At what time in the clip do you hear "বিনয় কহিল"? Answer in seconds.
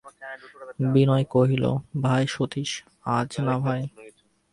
0.93-1.63